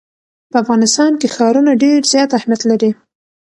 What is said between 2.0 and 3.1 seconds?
زیات اهمیت لري.